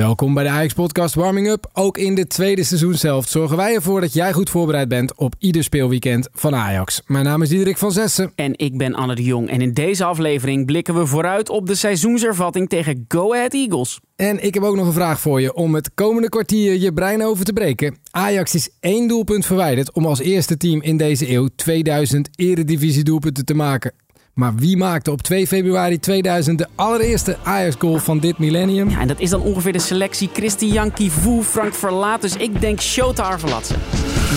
[0.00, 1.70] Welkom bij de Ajax Podcast Warming Up.
[1.72, 5.64] Ook in de tweede seizoenshelft zorgen wij ervoor dat jij goed voorbereid bent op ieder
[5.64, 7.02] speelweekend van Ajax.
[7.06, 8.32] Mijn naam is Diederik van Zessen.
[8.34, 9.50] En ik ben Anne de Jong.
[9.50, 14.00] En in deze aflevering blikken we vooruit op de seizoenservatting tegen Go Ahead Eagles.
[14.16, 17.24] En ik heb ook nog een vraag voor je om het komende kwartier je brein
[17.24, 17.96] over te breken.
[18.10, 23.44] Ajax is één doelpunt verwijderd om als eerste team in deze eeuw 2000 eredivisie doelpunten
[23.44, 23.92] te maken.
[24.34, 28.90] Maar wie maakte op 2 februari 2000 de allereerste Ajax-goal van dit millennium?
[28.90, 32.20] Ja, en dat is dan ongeveer de selectie Christian Kivu, Frank Verlaat.
[32.20, 33.74] Dus ik denk Shota Arvelatse.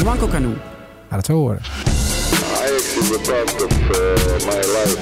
[0.04, 0.54] Wanko Kanu.
[1.10, 1.62] Ga het zo horen.
[2.62, 3.88] Ajax is a part of uh,
[4.46, 4.98] my life.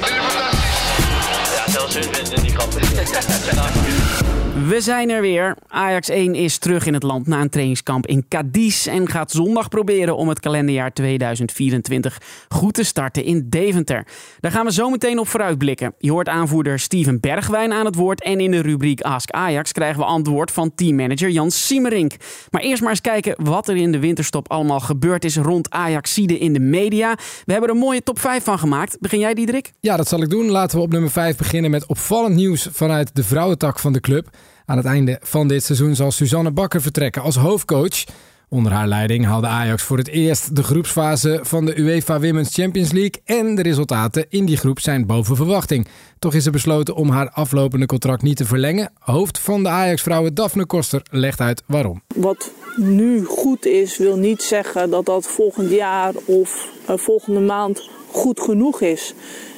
[1.56, 4.20] Ja, zelfs hun vinden die grappig.
[4.68, 5.58] We zijn er weer.
[5.68, 9.70] Ajax 1 is terug in het land na een trainingskamp in Cadiz en gaat zondag
[9.70, 14.08] proberen om het kalenderjaar 2024 goed te starten in Deventer.
[14.40, 15.94] Daar gaan we zo meteen op vooruitblikken.
[15.98, 20.00] Je hoort aanvoerder Steven Bergwijn aan het woord en in de rubriek Ask Ajax krijgen
[20.00, 22.16] we antwoord van teammanager Jan Siemerink.
[22.50, 26.38] Maar eerst maar eens kijken wat er in de winterstop allemaal gebeurd is rond Ajaxide
[26.38, 27.16] in de media.
[27.46, 28.98] We hebben er een mooie top 5 van gemaakt.
[29.00, 29.72] Begin jij Diederik?
[29.80, 30.50] Ja, dat zal ik doen.
[30.50, 34.30] Laten we op nummer 5 beginnen met opvallend nieuws vanuit de vrouwentak van de club.
[34.66, 38.04] Aan het einde van dit seizoen zal Suzanne Bakker vertrekken als hoofdcoach.
[38.50, 42.92] Onder haar leiding haalde Ajax voor het eerst de groepsfase van de UEFA Women's Champions
[42.92, 43.22] League.
[43.26, 45.88] En de resultaten in die groep zijn boven verwachting.
[46.20, 48.92] Toch is er besloten om haar aflopende contract niet te verlengen.
[49.00, 52.02] Hoofd van de Ajax-vrouwen Daphne Koster legt uit waarom.
[52.16, 57.90] Wat nu goed is, wil niet zeggen dat dat volgend jaar of uh, volgende maand
[58.12, 59.14] goed genoeg is.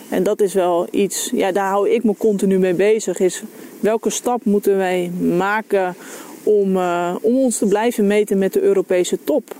[0.10, 3.20] En dat is wel iets, ja, daar hou ik me continu mee bezig.
[3.84, 5.96] Welke stap moeten wij maken
[6.44, 9.56] om, uh, om ons te blijven meten met de Europese top?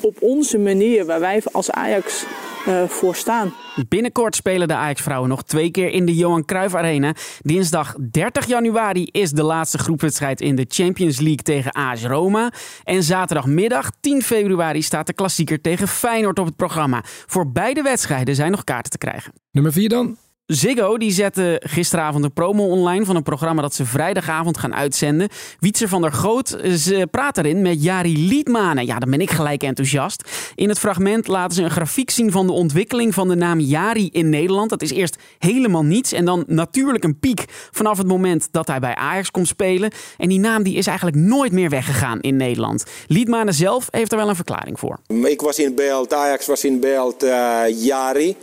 [0.00, 2.24] Op onze manier, waar wij als Ajax
[2.68, 3.54] uh, voor staan.
[3.88, 7.14] Binnenkort spelen de Ajax-vrouwen nog twee keer in de Johan Cruijff Arena.
[7.40, 12.52] Dinsdag 30 januari is de laatste groepwedstrijd in de Champions League tegen AS Roma.
[12.84, 17.02] En zaterdagmiddag 10 februari staat de klassieker tegen Feyenoord op het programma.
[17.04, 19.32] Voor beide wedstrijden zijn nog kaarten te krijgen.
[19.50, 20.16] Nummer 4 dan?
[20.46, 25.28] Ziggo die zette gisteravond een promo online van een programma dat ze vrijdagavond gaan uitzenden.
[25.60, 28.86] Wietser van der Groot ze praat erin met Jari Liedmanen.
[28.86, 30.30] Ja, dan ben ik gelijk enthousiast.
[30.54, 34.08] In het fragment laten ze een grafiek zien van de ontwikkeling van de naam Jari
[34.12, 34.70] in Nederland.
[34.70, 38.78] Dat is eerst helemaal niets en dan natuurlijk een piek vanaf het moment dat hij
[38.78, 39.90] bij Ajax komt spelen.
[40.18, 42.84] En die naam die is eigenlijk nooit meer weggegaan in Nederland.
[43.06, 44.98] Liedmanen zelf heeft er wel een verklaring voor.
[45.24, 48.36] Ik was in beeld, Ajax was in beeld, uh, Jari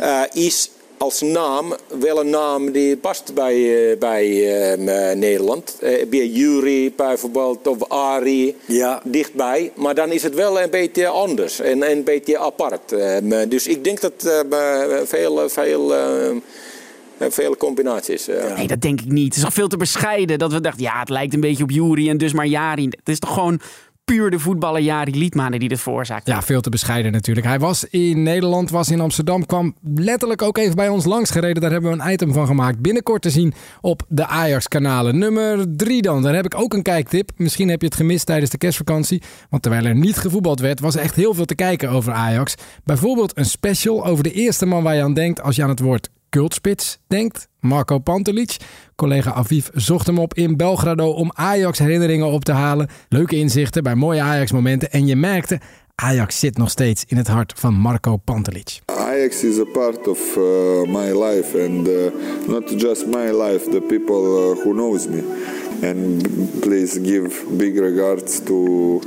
[0.00, 0.70] uh, is
[1.02, 5.78] als naam wel een naam die past bij, uh, bij uh, Nederland.
[5.82, 9.00] Uh, bij Jury bijvoorbeeld of Ari ja.
[9.04, 9.72] dichtbij.
[9.74, 12.94] Maar dan is het wel een beetje anders en een beetje apart.
[13.48, 14.12] dus ik denk dat
[15.04, 15.92] veel, veel,
[17.18, 18.26] veel combinaties.
[18.56, 19.24] Nee, dat denk ik niet.
[19.24, 21.70] Het is toch veel te bescheiden dat we dachten, ja, het lijkt een beetje op
[21.70, 22.84] Jury en dus maar Jari.
[22.84, 23.60] Het is toch gewoon
[24.04, 26.26] puur de voetballer Jari Liedmanen die dit veroorzaakt.
[26.26, 27.46] Ja, veel te bescheiden natuurlijk.
[27.46, 31.62] Hij was in Nederland, was in Amsterdam, kwam letterlijk ook even bij ons langs gereden.
[31.62, 32.80] Daar hebben we een item van gemaakt.
[32.80, 35.18] Binnenkort te zien op de Ajax-kanalen.
[35.18, 36.22] Nummer drie dan.
[36.22, 37.30] Daar heb ik ook een kijktip.
[37.36, 39.22] Misschien heb je het gemist tijdens de kerstvakantie.
[39.50, 42.54] Want terwijl er niet gevoetbald werd, was echt heel veel te kijken over Ajax.
[42.84, 45.80] Bijvoorbeeld een special over de eerste man waar je aan denkt als je aan het
[45.80, 47.48] woord cultspits denkt.
[47.60, 48.56] Marco Pantelic.
[48.96, 52.88] Collega Aviv zocht hem op in Belgrado om Ajax herinneringen op te halen.
[53.08, 54.90] Leuke inzichten bij mooie Ajax momenten.
[54.90, 55.60] En je merkte,
[55.94, 58.80] Ajax zit nog steeds in het hart van Marco Pantelic.
[58.86, 60.42] Ajax is a part of uh,
[60.86, 61.94] my life and uh,
[62.48, 65.22] not just my life, the people uh, who knows me.
[65.82, 66.22] And
[66.60, 69.00] please give big regards to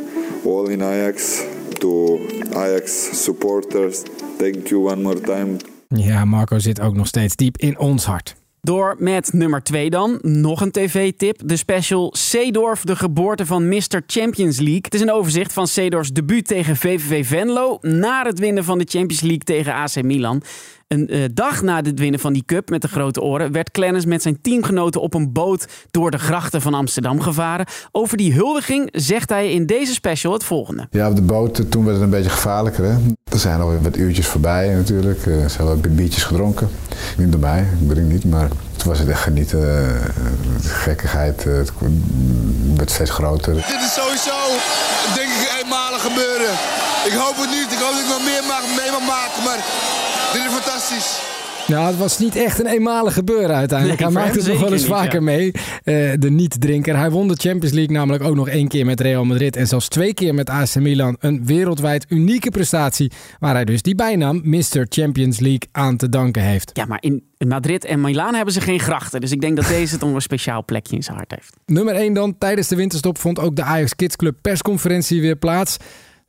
[0.44, 1.44] all in Ajax,
[1.80, 2.20] to
[2.54, 4.04] Ajax supporters.
[4.38, 5.75] Thank you one more time.
[5.88, 8.36] Ja, Marco zit ook nog steeds diep in ons hart.
[8.62, 10.20] Door met nummer 2 dan.
[10.22, 11.42] Nog een tv-tip.
[11.46, 14.02] De special Seedorf, de geboorte van Mr.
[14.08, 14.82] Champions League.
[14.82, 17.78] Het is een overzicht van Seedorfs debuut tegen VVV Venlo.
[17.82, 20.42] Na het winnen van de Champions League tegen AC Milan.
[20.88, 24.06] Een uh, dag na het winnen van die cup met de grote oren werd Clennis
[24.06, 27.66] met zijn teamgenoten op een boot door de grachten van Amsterdam gevaren.
[27.92, 30.88] Over die huldiging zegt hij in deze special het volgende.
[30.92, 32.84] Ja, op de boot toen werd het een beetje gevaarlijker.
[32.84, 32.96] Hè?
[33.32, 35.26] Er zijn alweer wat uurtjes voorbij natuurlijk.
[35.26, 36.70] Uh, ze hebben biertjes gedronken.
[37.18, 39.60] Niet erbij, ik drink niet, maar toen was het echt genieten.
[39.60, 39.90] Uh,
[40.62, 41.72] gekkigheid, het
[42.76, 43.54] werd steeds groter.
[43.54, 44.38] Dit is sowieso,
[45.16, 46.52] denk ik, eenmalig gebeuren.
[47.10, 47.72] Ik hoop het niet.
[47.72, 49.60] Ik hoop dat ik nog meer mag, mee mag maken, maar
[50.36, 51.34] dit is fantastisch.
[51.68, 54.00] Nou, het was niet echt een eenmalig gebeuren uiteindelijk.
[54.00, 55.52] Nee, hij maakte het nog wel eens niet, vaker mee.
[55.84, 56.98] eh, de niet-drinker.
[56.98, 59.56] Hij won de Champions League namelijk ook nog één keer met Real Madrid.
[59.56, 61.16] En zelfs twee keer met AC Milan.
[61.20, 63.12] Een wereldwijd unieke prestatie.
[63.40, 64.86] Waar hij dus die bijnaam Mr.
[64.90, 66.70] Champions League aan te danken heeft.
[66.74, 69.22] Ja, maar in Madrid en Milaan hebben ze geen grachten.
[69.22, 71.56] Dus ik denk dat deze toch een speciaal plekje in zijn hart heeft.
[71.66, 72.38] Nummer 1 dan.
[72.38, 75.78] Tijdens de winterstop vond ook de Ajax Kids Club persconferentie weer plaats.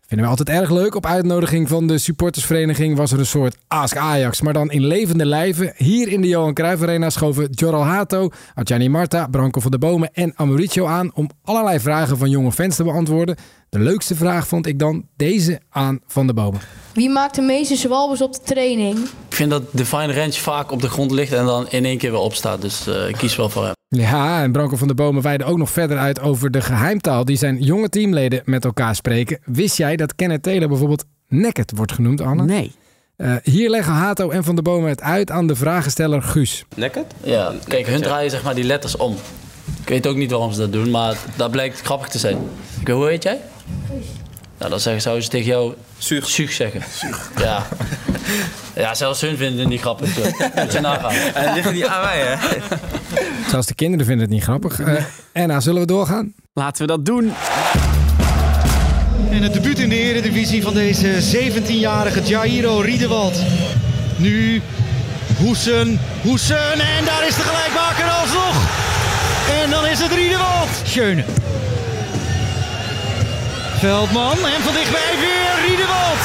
[0.07, 0.95] Vinden we altijd erg leuk.
[0.95, 4.41] Op uitnodiging van de supportersvereniging was er een soort Ask Ajax.
[4.41, 5.73] Maar dan in levende lijven.
[5.77, 10.11] Hier in de Johan Cruijff Arena schoven Joral Hato, Adjani Marta, Branko van der Bomen
[10.13, 11.11] en Amoricio aan...
[11.15, 13.37] om allerlei vragen van jonge fans te beantwoorden.
[13.69, 16.61] De leukste vraag vond ik dan deze aan Van der Bomen.
[16.93, 18.99] Wie maakt de meeste zwalbes op de training?
[19.29, 21.99] Ik vind dat de fine range vaak op de grond ligt en dan in één
[21.99, 22.61] keer weer opstaat.
[22.61, 23.75] Dus eh, ik kies wel voor hem.
[23.89, 27.37] Ja, en Branko van der Bomen weidde ook nog verder uit over de geheimtaal die
[27.37, 29.39] zijn jonge teamleden met elkaar spreken.
[29.45, 32.45] Wist jij dat Kenneth Taylor bijvoorbeeld naked wordt genoemd, Anne?
[32.45, 32.73] Nee.
[33.17, 36.65] Eh, hier leggen Hato en Van der Bomen het uit aan de vragensteller Guus.
[36.77, 37.05] Naked?
[37.23, 39.17] Ja, kijk, hun draaien zeg maar die letters om.
[39.87, 42.37] Ik weet ook niet waarom ze dat doen, maar dat blijkt grappig te zijn.
[42.81, 43.41] Ik weet- Hoe heet jij?
[44.59, 46.83] Nou, dan zeggen, zouden ze tegen jou Suug, zeggen.
[47.39, 47.67] Ja.
[48.75, 50.09] ja, zelfs hun vinden het niet grappig.
[50.15, 50.21] Zo.
[50.63, 51.13] Moet je nagaan.
[51.35, 52.37] En het ligt niet aan mij, hè?
[53.51, 54.81] Zelfs de kinderen vinden het niet grappig.
[54.81, 54.95] Eh
[55.33, 56.33] Anna, zullen we doorgaan?
[56.53, 57.33] Laten we dat doen.
[59.31, 63.39] En het debuut in de eredivisie van deze 17-jarige Jairo Riedewald.
[64.17, 64.63] Nu
[65.39, 68.85] Hoesen, Hoesen en daar is de gelijkmaker alsnog.
[69.49, 70.69] En dan is het Riedewald.
[70.85, 71.25] Schöne.
[73.79, 76.23] Veldman en van dichtbij weer Riedewald.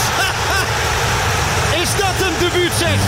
[1.84, 3.00] is dat een debuut zeg?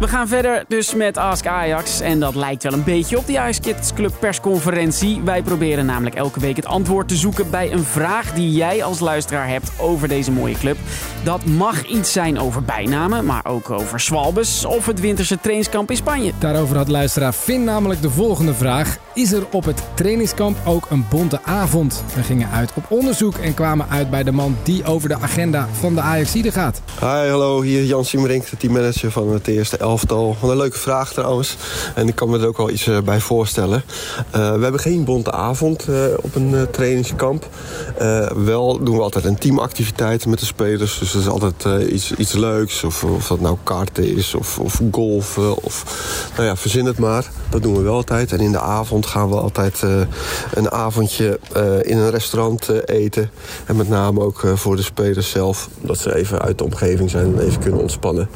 [0.00, 2.00] We gaan verder dus met Ask Ajax.
[2.00, 5.20] En dat lijkt wel een beetje op de Ajax Kids Club persconferentie.
[5.24, 9.00] Wij proberen namelijk elke week het antwoord te zoeken bij een vraag die jij als
[9.00, 10.76] luisteraar hebt over deze mooie club.
[11.24, 15.96] Dat mag iets zijn over bijnamen, maar ook over Swalbes of het winterse trainingskamp in
[15.96, 16.32] Spanje.
[16.38, 18.96] Daarover had luisteraar Finn namelijk de volgende vraag.
[19.14, 22.04] Is er op het trainingskamp ook een bonte avond?
[22.14, 25.68] We gingen uit op onderzoek en kwamen uit bij de man die over de agenda
[25.72, 26.82] van de Ajaxide gaat.
[27.00, 30.36] Hi, hallo, hier Jan Siemerink, de teammanager van het eerste elftal.
[30.40, 31.56] Wat een leuke vraag trouwens.
[31.94, 33.82] En ik kan me er ook wel iets eh, bij voorstellen.
[34.30, 37.48] Eh, we hebben geen bonte avond eh, op een trainingskamp.
[38.36, 40.98] Wel doen we altijd een teamactiviteit met de spelers.
[40.98, 42.84] Dus dat is altijd iets, iets leuks.
[42.84, 45.84] Of, of dat nou kaarten is, of, of golfen, of
[46.36, 47.30] nou ja, verzin het maar.
[47.50, 48.32] Dat doen we wel altijd.
[48.32, 49.82] En in de avond gaan we altijd
[50.54, 51.38] een avondje
[51.82, 53.30] in een restaurant eten.
[53.66, 55.68] En met name ook voor de spelers zelf.
[55.80, 58.28] Dat ze even uit de omgeving zijn en even kunnen ontspannen.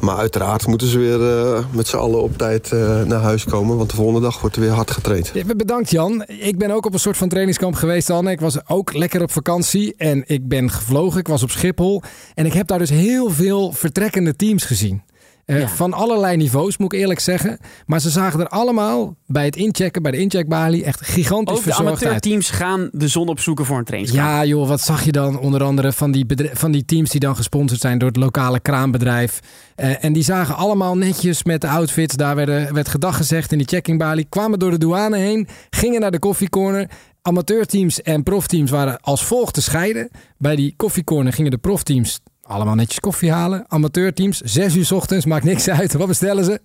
[0.00, 3.76] Maar uiteraard moeten ze weer eh, met z'n allen op tijd eh, naar huis komen.
[3.76, 5.30] Want de volgende dag wordt er weer hard getraind.
[5.34, 6.24] Ja, Bedankt Jan.
[6.26, 8.30] Ik ben ook op een soort van trainingskamp geweest Anne.
[8.30, 11.20] Ik was ook lekker op vakantie en ik ben gevlogen.
[11.20, 12.02] Ik was op Schiphol
[12.34, 15.02] en ik heb daar dus heel veel vertrekkende teams gezien.
[15.44, 15.68] Eh, Ja.
[15.68, 17.58] Van allerlei niveaus, moet ik eerlijk zeggen.
[17.86, 21.74] Maar ze zagen er allemaal bij het inchecken, bij de incheckbalie, echt gigantisch Ook de
[21.74, 24.28] amateurteams gaan de zon opzoeken voor een trainingskamp.
[24.28, 27.36] Ja, joh, wat zag je dan onder andere van die, van die teams die dan
[27.36, 29.40] gesponsord zijn door het lokale kraambedrijf.
[29.74, 32.16] Eh, en die zagen allemaal netjes met de outfits.
[32.16, 34.26] Daar werden, werd gedag gezegd in die checkingbalie.
[34.28, 36.88] Kwamen door de douane heen, gingen naar de koffiecorner.
[37.22, 40.10] Amateurteams en profteams waren als volgt te scheiden.
[40.38, 43.64] Bij die koffiecorner gingen de profteams allemaal netjes koffie halen.
[43.68, 45.92] Amateurteams, zes uur 's ochtends, maakt niks uit.
[45.92, 46.60] Wat bestellen ze?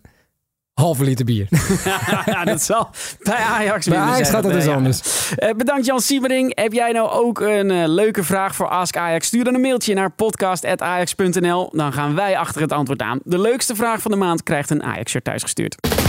[0.74, 1.48] Halve liter bier.
[2.26, 2.90] ja, dat zal
[3.24, 5.32] bij Ajax Bij Ajax gaat dat dus anders.
[5.36, 6.52] Eh, bedankt Jan Siebering.
[6.56, 9.28] Heb jij nou ook een eh, leuke vraag voor Ask Ajax?
[9.28, 11.70] Stuur dan een mailtje naar podcast.ajax.nl.
[11.72, 13.20] Dan gaan wij achter het antwoord aan.
[13.24, 16.07] De leukste vraag van de maand krijgt een Ajax-shirt thuisgestuurd.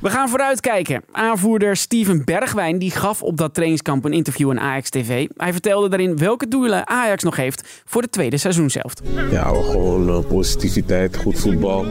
[0.00, 1.02] We gaan vooruitkijken.
[1.12, 5.26] Aanvoerder Steven Bergwijn die gaf op dat trainingskamp een interview aan Ajax TV.
[5.36, 9.02] Hij vertelde daarin welke doelen Ajax nog heeft voor de tweede seizoenshelft.
[9.30, 11.86] Ja, gewoon eh, positiviteit, goed voetbal.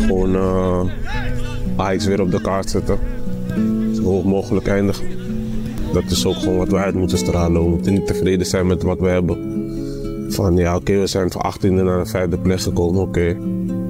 [0.00, 0.80] Gewoon eh
[1.76, 2.98] Ajax weer op de kaart zetten.
[3.94, 5.06] Zo hoog mogelijk eindigen.
[5.92, 7.62] Dat is ook gewoon wat we uit moeten stralen.
[7.62, 9.36] We moeten niet tevreden zijn met wat we hebben.
[10.28, 13.00] Van ja, oké, we zijn van 18e naar de vijfde plek gekomen.
[13.00, 13.36] Oké,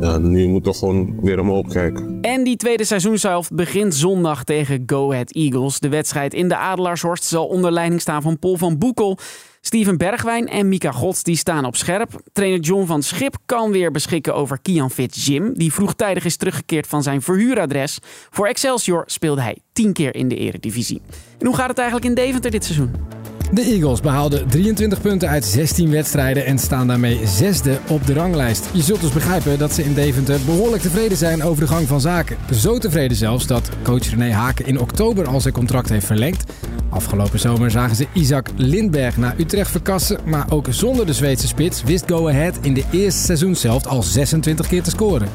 [0.01, 2.19] ja, nu moeten we gewoon weer omhoog kijken.
[2.21, 5.79] En die tweede seizoenshelft begint zondag tegen Go Ahead Eagles.
[5.79, 9.19] De wedstrijd in de Adelaarshorst zal onder leiding staan van Paul van Boekel.
[9.61, 12.11] Steven Bergwijn en Mika Gods die staan op scherp.
[12.33, 15.55] Trainer John van Schip kan weer beschikken over Kian Fitz Jim.
[15.55, 17.99] Die vroegtijdig is teruggekeerd van zijn verhuuradres.
[18.31, 21.01] Voor Excelsior speelde hij tien keer in de eredivisie.
[21.39, 23.16] En hoe gaat het eigenlijk in Deventer dit seizoen?
[23.53, 28.69] De Eagles behaalden 23 punten uit 16 wedstrijden en staan daarmee zesde op de ranglijst.
[28.73, 32.01] Je zult dus begrijpen dat ze in Deventer behoorlijk tevreden zijn over de gang van
[32.01, 32.37] zaken.
[32.53, 36.53] Zo tevreden zelfs dat coach René Haken in oktober al zijn contract heeft verlengd.
[36.89, 41.83] Afgelopen zomer zagen ze Isaac Lindberg naar Utrecht verkassen, maar ook zonder de Zweedse spits
[41.83, 45.29] wist Go Ahead in de eerste seizoen zelf al 26 keer te scoren.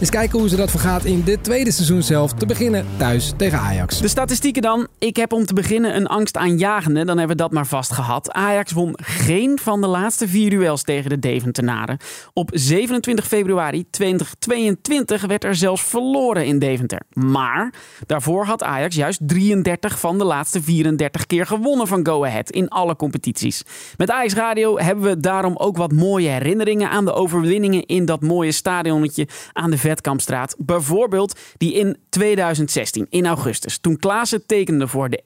[0.00, 2.32] Eens kijken hoe ze dat vergaat in dit tweede seizoen zelf.
[2.32, 4.00] Te beginnen thuis tegen Ajax.
[4.00, 4.86] De statistieken dan.
[4.98, 7.04] Ik heb om te beginnen een angstaanjagende.
[7.04, 8.32] Dan hebben we dat maar vast gehad.
[8.32, 11.98] Ajax won geen van de laatste vier duels tegen de Deventenaren.
[12.32, 17.02] Op 27 februari 2022 werd er zelfs verloren in Deventer.
[17.12, 17.72] Maar
[18.06, 22.68] daarvoor had Ajax juist 33 van de laatste 34 keer gewonnen van Go Ahead in
[22.68, 23.62] alle competities.
[23.96, 28.20] Met Ajax Radio hebben we daarom ook wat mooie herinneringen aan de overwinningen in dat
[28.20, 30.54] mooie stadionnetje aan de Vetkampstraat.
[30.58, 33.78] Bijvoorbeeld die in 2016, in augustus.
[33.78, 35.22] Toen Klaassen tekende voor de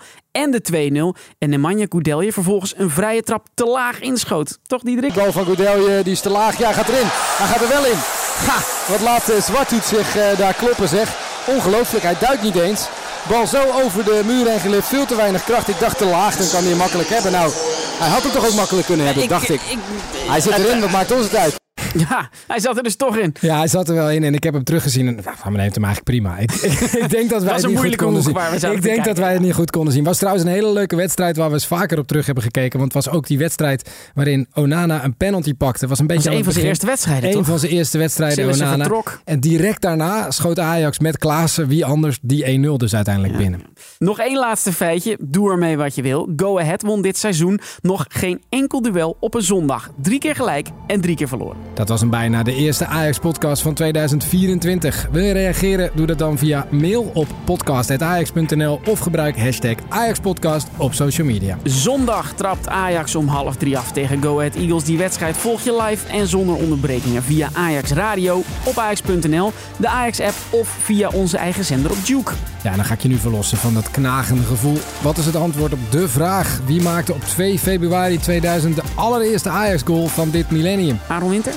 [0.00, 1.20] 1-0 en de 2-0.
[1.38, 4.58] En Nemanja Goudelje vervolgens een vrije trap te laag inschoot.
[4.66, 5.12] Toch Diederik?
[5.12, 6.58] Goal van Goudelje, die is te laag.
[6.58, 7.06] Ja, gaat erin.
[7.10, 7.98] Hij gaat er wel in.
[8.46, 8.58] Ha,
[8.92, 11.16] wat laat uh, Zwarthoed zich uh, daar kloppen zeg.
[11.46, 12.88] Ongelooflijk, hij duikt niet eens.
[13.28, 15.68] Bal zo over de muur en gelift, veel te weinig kracht.
[15.68, 17.32] Ik dacht te laag, dan kan hij makkelijk hebben.
[17.32, 17.52] Nou,
[17.98, 19.60] hij had het toch ook makkelijk kunnen hebben, ik, dacht ik.
[19.60, 19.78] ik.
[20.14, 21.56] Hij zit erin, wat maakt ons het uit?
[22.08, 23.34] Ja, hij zat er dus toch in.
[23.40, 25.06] Ja, hij zat er wel in en ik heb hem teruggezien.
[25.06, 26.38] En nou, van me neemt hem eigenlijk prima.
[26.38, 26.52] Ik,
[27.04, 28.32] ik denk dat wij het niet goed konden zien.
[28.32, 30.04] Waar we ik denk dat wij het niet goed konden zien.
[30.04, 32.78] Was trouwens een hele leuke wedstrijd waar we eens vaker op terug hebben gekeken.
[32.78, 35.86] Want het was ook die wedstrijd waarin Onana een penalty pakte.
[35.86, 37.46] Was een beetje was een van zijn eerste wedstrijden, Een toch?
[37.46, 38.76] van zijn eerste wedstrijden, Onana.
[38.76, 39.20] vertrok.
[39.24, 43.62] En direct daarna schoot Ajax met Klaassen, wie anders, die 1-0 dus uiteindelijk binnen.
[43.98, 45.16] Nog één laatste feitje.
[45.20, 46.28] Doe ermee wat je wil.
[46.36, 49.90] Go Ahead won dit seizoen nog geen enkel duel op een zondag.
[50.02, 51.56] Drie keer gelijk en drie keer verloren.
[51.78, 55.08] Dat was een bijna de eerste Ajax-podcast van 2024.
[55.10, 55.90] Wil je reageren?
[55.94, 61.58] Doe dat dan via mail op podcast.ajax.nl of gebruik hashtag AjaxPodcast op social media.
[61.62, 64.84] Zondag trapt Ajax om half drie af tegen Go Ahead Eagles.
[64.84, 70.36] Die wedstrijd volg je live en zonder onderbrekingen via Ajax Radio, op ajax.nl, de Ajax-app
[70.50, 72.32] of via onze eigen zender op Duke.
[72.62, 74.78] Ja, dan ga ik je nu verlossen van dat knagende gevoel.
[75.02, 76.60] Wat is het antwoord op de vraag?
[76.66, 80.98] Wie maakte op 2 februari 2000 de allereerste Ajax-goal van dit millennium?
[81.08, 81.52] Aaron Winter?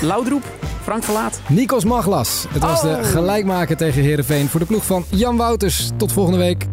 [0.00, 0.42] Loudroep?
[0.82, 1.40] Frank Verlaat?
[1.48, 2.44] Nikos Maglas.
[2.48, 2.96] Het was Oh.
[2.96, 5.90] de gelijkmaker tegen Heerenveen voor de ploeg van Jan Wouters.
[5.96, 6.66] Tot volgende week.